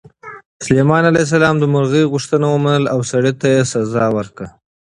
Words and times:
سلیمان 0.65 1.03
علیه 1.11 1.25
السلام 1.27 1.55
د 1.59 1.63
مرغۍ 1.73 2.03
غوښتنه 2.13 2.45
ومنله 2.49 2.89
او 2.93 2.99
سړی 3.11 3.31
یې 3.33 3.53
مجازات 3.63 4.27
کړ. 4.37 4.45